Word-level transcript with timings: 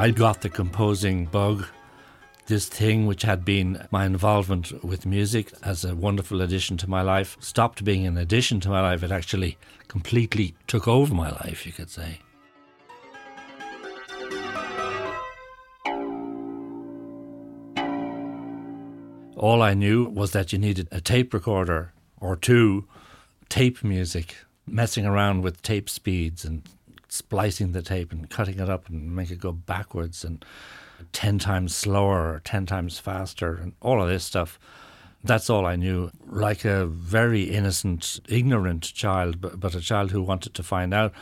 I 0.00 0.10
got 0.12 0.40
the 0.40 0.48
composing 0.48 1.26
bug. 1.26 1.66
This 2.46 2.66
thing, 2.66 3.06
which 3.06 3.20
had 3.20 3.44
been 3.44 3.86
my 3.90 4.06
involvement 4.06 4.82
with 4.82 5.04
music 5.04 5.52
as 5.62 5.84
a 5.84 5.94
wonderful 5.94 6.40
addition 6.40 6.78
to 6.78 6.88
my 6.88 7.02
life, 7.02 7.36
stopped 7.38 7.84
being 7.84 8.06
an 8.06 8.16
addition 8.16 8.60
to 8.60 8.70
my 8.70 8.80
life. 8.80 9.02
It 9.02 9.12
actually 9.12 9.58
completely 9.88 10.54
took 10.66 10.88
over 10.88 11.14
my 11.14 11.28
life, 11.28 11.66
you 11.66 11.72
could 11.72 11.90
say. 11.90 12.20
All 19.36 19.60
I 19.60 19.74
knew 19.74 20.08
was 20.08 20.30
that 20.30 20.50
you 20.50 20.58
needed 20.58 20.88
a 20.90 21.02
tape 21.02 21.34
recorder 21.34 21.92
or 22.18 22.36
two, 22.36 22.88
tape 23.50 23.84
music, 23.84 24.34
messing 24.66 25.04
around 25.04 25.42
with 25.42 25.60
tape 25.60 25.90
speeds 25.90 26.46
and 26.46 26.62
splicing 27.10 27.72
the 27.72 27.82
tape 27.82 28.12
and 28.12 28.30
cutting 28.30 28.58
it 28.58 28.70
up 28.70 28.88
and 28.88 29.14
make 29.14 29.30
it 29.30 29.40
go 29.40 29.52
backwards 29.52 30.24
and 30.24 30.44
10 31.12 31.38
times 31.38 31.74
slower 31.74 32.34
or 32.34 32.40
10 32.44 32.66
times 32.66 32.98
faster 32.98 33.54
and 33.54 33.72
all 33.80 34.02
of 34.02 34.08
this 34.08 34.24
stuff. 34.24 34.58
That's 35.22 35.50
all 35.50 35.66
I 35.66 35.76
knew. 35.76 36.10
Like 36.26 36.64
a 36.64 36.86
very 36.86 37.42
innocent, 37.42 38.20
ignorant 38.28 38.82
child, 38.94 39.40
but, 39.40 39.60
but 39.60 39.74
a 39.74 39.80
child 39.80 40.12
who 40.12 40.22
wanted 40.22 40.54
to 40.54 40.62
find 40.62 40.94
out, 40.94 41.12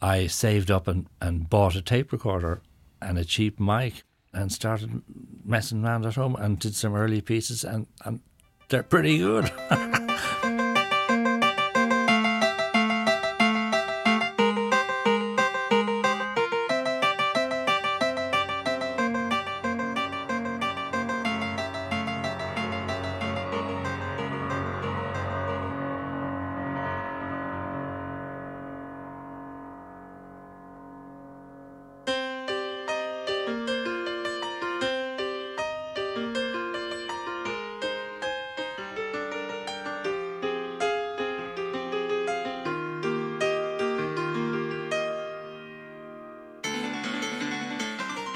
I 0.00 0.28
saved 0.28 0.70
up 0.70 0.88
and, 0.88 1.06
and 1.20 1.50
bought 1.50 1.74
a 1.74 1.82
tape 1.82 2.12
recorder 2.12 2.62
and 3.02 3.18
a 3.18 3.24
cheap 3.24 3.58
mic 3.60 4.04
and 4.32 4.50
started 4.52 5.02
messing 5.44 5.84
around 5.84 6.06
at 6.06 6.14
home 6.14 6.36
and 6.36 6.58
did 6.58 6.74
some 6.74 6.94
early 6.94 7.20
pieces, 7.20 7.64
and, 7.64 7.86
and 8.04 8.20
they're 8.68 8.82
pretty 8.82 9.18
good. 9.18 9.50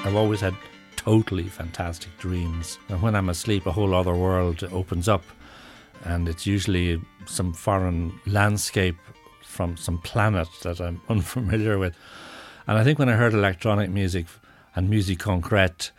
I've 0.08 0.16
always 0.16 0.40
had 0.40 0.54
totally 0.96 1.48
fantastic 1.48 2.16
dreams. 2.16 2.78
And 2.88 3.02
when 3.02 3.14
I'm 3.14 3.28
asleep, 3.28 3.66
a 3.66 3.72
whole 3.72 3.94
other 3.94 4.14
world 4.14 4.64
opens 4.72 5.06
up, 5.06 5.22
and 6.02 6.30
it's 6.30 6.46
usually 6.46 6.98
some 7.26 7.52
foreign 7.52 8.18
landscape 8.24 8.96
from 9.42 9.76
some 9.76 9.98
planet 9.98 10.48
that 10.62 10.80
I'm 10.80 11.02
unfamiliar 11.10 11.78
with. 11.78 11.94
And 12.66 12.78
I 12.78 12.84
think 12.84 12.98
when 12.98 13.10
I 13.10 13.16
heard 13.16 13.34
electronic 13.34 13.90
music 13.90 14.24
and 14.74 14.88
musique 14.88 15.18
concrète 15.18 15.90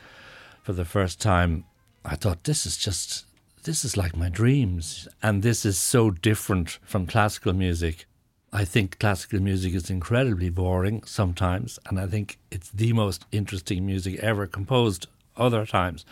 for 0.64 0.74
the 0.74 0.86
first 0.86 1.22
time, 1.22 1.66
I 2.04 2.16
thought 2.16 2.46
this 2.46 2.66
is 2.66 2.78
just 2.78 3.26
this 3.62 3.86
is 3.86 3.96
like 3.96 4.18
my 4.18 4.30
dreams, 4.30 5.08
and 5.22 5.44
this 5.44 5.68
is 5.68 5.78
so 5.78 6.10
different 6.10 6.80
from 6.82 7.06
classical 7.06 7.54
music. 7.54 8.08
I 8.52 8.66
think 8.66 8.98
classical 9.00 9.40
music 9.40 9.76
is 9.76 9.90
incredibly 9.90 10.50
boring 10.50 11.04
sometimes, 11.04 11.78
and 11.88 12.00
I 12.00 12.08
think 12.08 12.40
it's 12.50 12.70
the 12.72 12.94
most 12.94 13.26
interesting 13.32 13.86
music 13.86 14.20
ever 14.20 14.48
composed 14.48 15.08
other 15.38 15.66
times. 15.66 16.04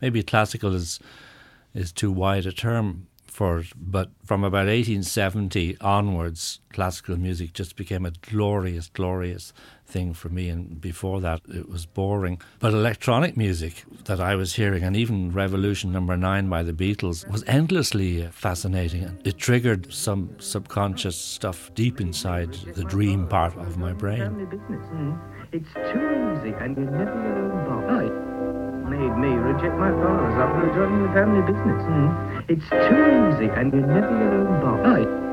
Maybe 0.00 0.22
classical 0.22 0.74
is 0.74 0.98
is 1.72 1.92
too 1.92 2.12
wide 2.12 2.46
a 2.46 2.52
term 2.52 3.08
for 3.34 3.64
but 3.76 4.10
from 4.24 4.44
about 4.44 4.68
1870 4.68 5.76
onwards, 5.80 6.60
classical 6.72 7.16
music 7.16 7.52
just 7.52 7.74
became 7.74 8.06
a 8.06 8.12
glorious, 8.12 8.88
glorious 8.88 9.52
thing 9.84 10.14
for 10.14 10.28
me. 10.28 10.48
And 10.48 10.80
before 10.80 11.20
that, 11.20 11.40
it 11.52 11.68
was 11.68 11.84
boring. 11.84 12.40
But 12.60 12.72
electronic 12.72 13.36
music 13.36 13.84
that 14.04 14.20
I 14.20 14.36
was 14.36 14.54
hearing, 14.54 14.84
and 14.84 14.94
even 14.96 15.32
Revolution 15.32 15.90
Number 15.90 16.16
Nine 16.16 16.48
by 16.48 16.62
the 16.62 16.72
Beatles, 16.72 17.28
was 17.28 17.42
endlessly 17.48 18.24
fascinating. 18.30 19.18
It 19.24 19.36
triggered 19.36 19.92
some 19.92 20.36
subconscious 20.38 21.16
stuff 21.16 21.74
deep 21.74 22.00
inside 22.00 22.52
the 22.76 22.84
dream 22.84 23.26
part 23.26 23.56
of 23.56 23.76
my 23.76 23.92
brain. 23.92 24.20
Mm. 24.20 25.18
It's 25.50 25.74
too 25.74 26.06
easy, 26.38 26.54
and 26.60 26.76
you 26.76 26.84
never 26.84 27.20
get 28.00 28.33
made 28.84 29.14
me 29.16 29.34
reject 29.34 29.74
my 29.76 29.90
father's 29.90 30.36
offer 30.38 30.68
of 30.68 30.74
joining 30.74 31.02
the 31.06 31.12
family 31.12 31.42
business. 31.42 31.82
Mm. 31.84 32.44
It's 32.48 32.68
too 32.68 33.02
easy, 33.28 33.48
and 33.52 33.72
you 33.72 33.80
never 33.80 34.12
get 34.12 34.32
over 34.32 34.60
Bob 34.60 35.24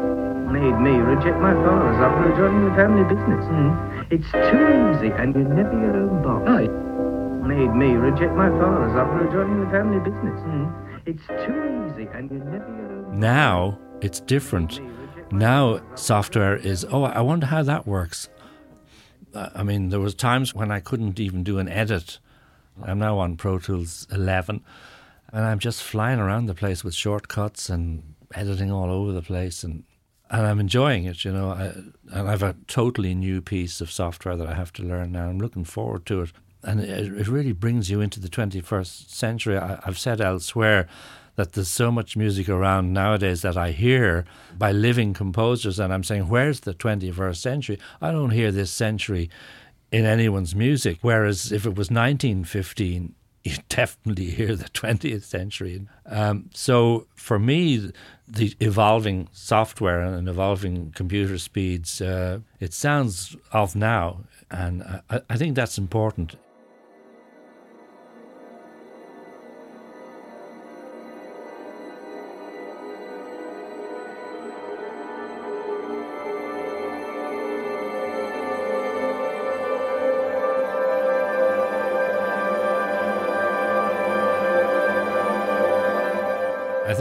made 0.51 0.77
me 0.79 0.91
reject 0.91 1.37
my 1.39 1.53
father's 1.53 1.97
offer 2.03 2.29
of 2.29 2.37
joining 2.37 2.69
the 2.69 2.75
family 2.75 3.03
business. 3.03 3.43
Mm. 3.45 4.11
It's 4.11 4.31
too 4.31 4.65
easy, 4.91 5.11
and 5.15 5.33
you 5.33 5.43
never 5.43 5.71
get 5.71 5.95
over 5.95 6.19
Bob. 6.21 6.43
Oh. 6.47 7.47
Made 7.47 7.73
me 7.73 7.93
reject 7.93 8.33
my 8.35 8.49
father's 8.49 8.95
offer 8.95 9.25
of 9.25 9.31
joining 9.31 9.63
the 9.63 9.71
family 9.71 9.99
business. 9.99 10.39
Mm. 10.41 11.01
It's 11.05 11.25
too 11.45 11.89
easy, 11.89 12.09
and 12.13 12.29
you 12.29 12.39
never 12.39 12.59
get 12.59 12.91
over 12.91 13.15
Now 13.15 13.79
it's 14.01 14.19
different. 14.19 14.79
Now 15.31 15.81
software 15.95 16.55
is, 16.55 16.85
oh, 16.91 17.03
I 17.03 17.21
wonder 17.21 17.45
how 17.45 17.63
that 17.63 17.87
works. 17.87 18.29
I 19.33 19.63
mean, 19.63 19.89
there 19.89 20.01
was 20.01 20.13
times 20.13 20.53
when 20.53 20.71
I 20.71 20.81
couldn't 20.81 21.19
even 21.19 21.43
do 21.43 21.57
an 21.57 21.69
edit. 21.69 22.19
I'm 22.83 22.99
now 22.99 23.19
on 23.19 23.37
Pro 23.37 23.59
Tools 23.59 24.07
11, 24.11 24.63
and 25.31 25.45
I'm 25.45 25.59
just 25.59 25.83
flying 25.83 26.19
around 26.19 26.45
the 26.45 26.55
place 26.55 26.83
with 26.83 26.93
shortcuts 26.93 27.69
and 27.69 28.15
editing 28.33 28.71
all 28.71 28.89
over 28.89 29.11
the 29.11 29.21
place 29.21 29.63
and 29.63 29.83
and 30.31 30.47
I'm 30.47 30.59
enjoying 30.59 31.03
it. 31.03 31.25
You 31.25 31.33
know, 31.33 31.51
I, 31.51 31.65
and 32.15 32.27
I 32.27 32.31
have 32.31 32.43
a 32.43 32.55
totally 32.67 33.13
new 33.13 33.41
piece 33.41 33.81
of 33.81 33.91
software 33.91 34.37
that 34.37 34.47
I 34.47 34.53
have 34.53 34.73
to 34.73 34.83
learn 34.83 35.11
now. 35.11 35.27
I'm 35.27 35.39
looking 35.39 35.65
forward 35.65 36.05
to 36.07 36.21
it, 36.21 36.31
and 36.63 36.79
it, 36.79 37.13
it 37.13 37.27
really 37.27 37.51
brings 37.51 37.91
you 37.91 38.01
into 38.01 38.19
the 38.19 38.29
21st 38.29 39.09
century. 39.09 39.57
I, 39.57 39.79
I've 39.85 39.99
said 39.99 40.21
elsewhere 40.21 40.87
that 41.35 41.53
there's 41.53 41.67
so 41.67 41.91
much 41.91 42.17
music 42.17 42.49
around 42.49 42.93
nowadays 42.93 43.41
that 43.41 43.57
I 43.57 43.71
hear 43.71 44.25
by 44.57 44.71
living 44.71 45.13
composers, 45.13 45.79
and 45.79 45.93
I'm 45.93 46.03
saying, 46.03 46.29
where's 46.29 46.61
the 46.61 46.73
21st 46.73 47.37
century? 47.37 47.79
I 48.01 48.11
don't 48.11 48.31
hear 48.31 48.51
this 48.51 48.71
century 48.71 49.29
in 49.91 50.05
anyone's 50.05 50.55
music. 50.55 50.99
Whereas 51.01 51.51
if 51.51 51.65
it 51.65 51.75
was 51.75 51.89
1915, 51.89 53.15
you 53.43 53.55
definitely 53.69 54.25
hear 54.25 54.55
the 54.55 54.69
20th 54.69 55.23
century. 55.23 55.87
Um, 56.05 56.49
so 56.53 57.07
for 57.15 57.39
me, 57.39 57.91
the 58.27 58.55
evolving 58.59 59.29
software 59.31 60.01
and 60.01 60.29
evolving 60.29 60.91
computer 60.91 61.37
speeds, 61.37 62.01
uh, 62.01 62.39
it 62.59 62.73
sounds 62.73 63.35
of 63.51 63.75
now, 63.75 64.21
and 64.51 64.83
I, 65.09 65.21
I 65.29 65.37
think 65.37 65.55
that's 65.55 65.77
important. 65.77 66.35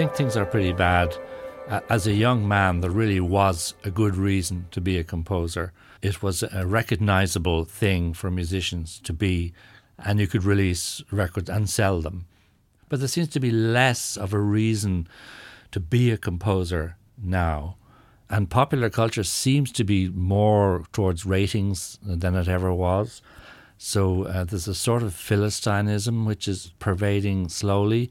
Think 0.00 0.14
things 0.14 0.34
are 0.34 0.46
pretty 0.46 0.72
bad. 0.72 1.14
As 1.90 2.06
a 2.06 2.14
young 2.14 2.48
man, 2.48 2.80
there 2.80 2.90
really 2.90 3.20
was 3.20 3.74
a 3.84 3.90
good 3.90 4.16
reason 4.16 4.64
to 4.70 4.80
be 4.80 4.96
a 4.96 5.04
composer. 5.04 5.74
It 6.00 6.22
was 6.22 6.42
a 6.42 6.64
recognizable 6.64 7.66
thing 7.66 8.14
for 8.14 8.30
musicians 8.30 8.98
to 9.00 9.12
be, 9.12 9.52
and 9.98 10.18
you 10.18 10.26
could 10.26 10.44
release 10.44 11.02
records 11.10 11.50
and 11.50 11.68
sell 11.68 12.00
them. 12.00 12.24
But 12.88 13.00
there 13.00 13.08
seems 13.08 13.28
to 13.28 13.40
be 13.40 13.50
less 13.50 14.16
of 14.16 14.32
a 14.32 14.40
reason 14.40 15.06
to 15.72 15.80
be 15.80 16.10
a 16.10 16.16
composer 16.16 16.96
now. 17.22 17.76
And 18.30 18.48
popular 18.48 18.88
culture 18.88 19.22
seems 19.22 19.70
to 19.72 19.84
be 19.84 20.08
more 20.08 20.84
towards 20.92 21.26
ratings 21.26 21.98
than 22.02 22.34
it 22.34 22.48
ever 22.48 22.72
was. 22.72 23.20
So 23.76 24.24
uh, 24.24 24.44
there's 24.44 24.66
a 24.66 24.74
sort 24.74 25.02
of 25.02 25.12
Philistinism 25.12 26.24
which 26.24 26.48
is 26.48 26.72
pervading 26.78 27.50
slowly 27.50 28.10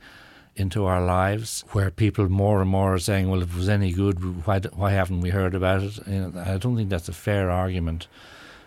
into 0.59 0.85
our 0.85 1.01
lives 1.01 1.63
where 1.71 1.89
people 1.89 2.29
more 2.29 2.61
and 2.61 2.69
more 2.69 2.95
are 2.95 2.99
saying, 2.99 3.29
well, 3.29 3.41
if 3.41 3.53
it 3.53 3.57
was 3.57 3.69
any 3.69 3.91
good, 3.91 4.45
why, 4.45 4.59
why 4.59 4.91
haven't 4.91 5.21
we 5.21 5.29
heard 5.29 5.55
about 5.55 5.83
it? 5.83 5.97
You 6.05 6.27
know, 6.27 6.43
I 6.45 6.57
don't 6.57 6.75
think 6.75 6.89
that's 6.89 7.07
a 7.07 7.13
fair 7.13 7.49
argument 7.49 8.07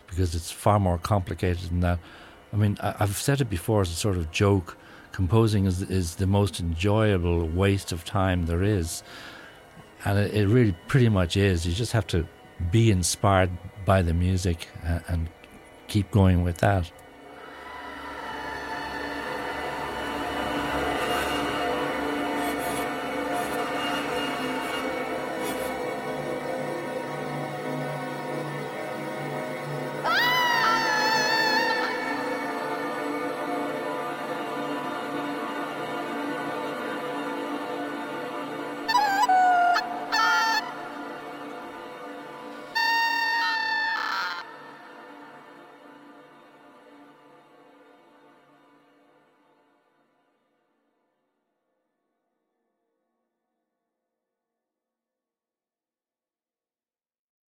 because 0.07 0.35
it's 0.35 0.51
far 0.51 0.81
more 0.81 0.99
complicated 0.99 1.71
than 1.71 1.81
that. 1.81 1.99
I 2.53 2.57
mean, 2.57 2.79
I, 2.81 2.93
have 2.99 3.17
said 3.17 3.41
it 3.41 3.51
before 3.51 3.83
as 3.83 3.91
a 3.91 3.95
sort 3.95 4.17
of 4.17 4.31
joke. 4.31 4.77
Composing 5.13 5.67
is, 5.67 5.83
is 5.83 6.17
the 6.17 6.27
most 6.27 6.61
enjoyable 6.61 7.47
waste 7.47 7.93
of 7.93 8.05
time 8.05 8.47
there 8.47 8.63
is. 8.63 9.03
And 10.05 10.19
it, 10.19 10.35
it 10.35 10.49
really 10.49 10.75
pretty 10.89 11.09
much 11.09 11.37
is. 11.37 11.67
You 11.67 11.75
just 11.75 11.93
have 11.93 12.07
to 12.09 12.27
be 12.71 12.91
inspired 12.91 13.51
by 13.85 14.03
the 14.03 14.15
music 14.15 14.69
and, 14.85 15.03
and 15.09 15.29
keep 15.89 16.11
going 16.11 16.43
with 16.43 16.59
that. 16.59 16.91